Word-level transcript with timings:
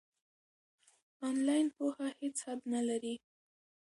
آنلاین 1.27 1.67
پوهه 1.75 2.07
هیڅ 2.21 2.37
حد 2.45 2.59
نلري. 2.73 3.15